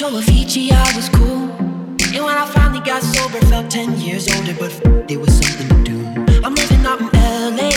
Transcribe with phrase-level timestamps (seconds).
[0.00, 1.44] show Avicii I was cool.
[2.16, 4.72] And when I finally got sober, felt 10 years older, but
[5.10, 5.98] it was something to do.
[6.42, 7.68] I'm living out in LA.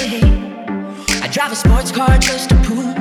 [1.21, 2.95] I drive a sports car just to prove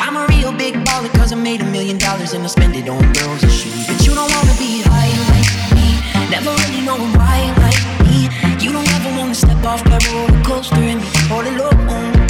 [0.00, 2.88] I'm a real big baller, cause I made a million dollars and I spend it
[2.88, 3.86] on girls and shoes.
[3.86, 5.88] But you don't wanna be high like me,
[6.28, 8.26] never really knowing why like me.
[8.64, 12.27] You don't ever wanna step off that roller coaster and be all alone.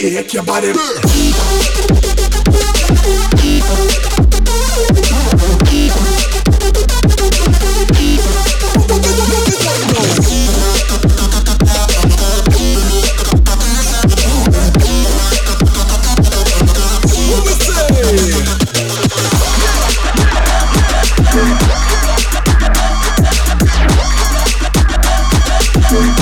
[0.00, 0.72] Shake your body.
[25.92, 26.19] Work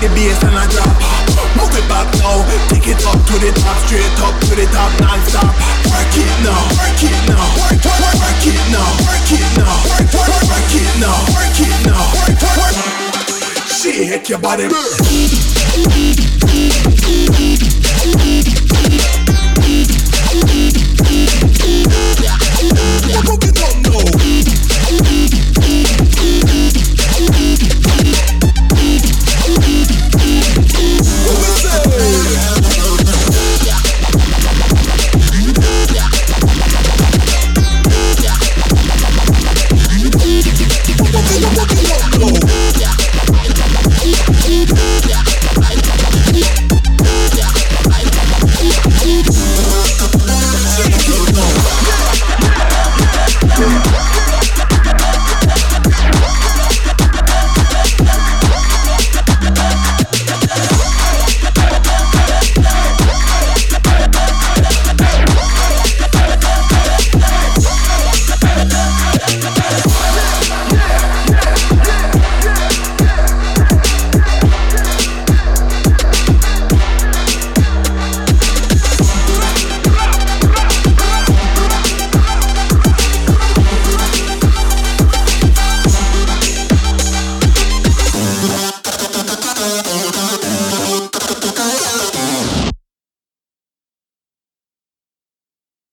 [0.00, 0.96] the bass and a drop.
[1.56, 2.40] Move it back now.
[2.72, 5.52] Take it up to the top Straight up to the top non-stop.
[5.92, 7.44] Work it now Work it now.
[7.60, 9.76] Work, work, work it now Work it now.
[9.92, 12.00] Work, work, work it now Work it now.
[12.16, 12.80] Work, work, work.
[13.68, 14.68] Shake your body